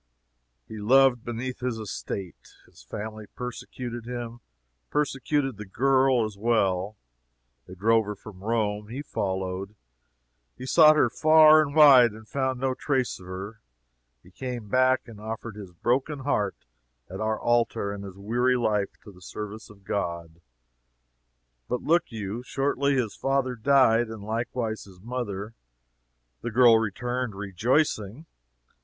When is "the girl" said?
5.57-6.25, 26.41-26.79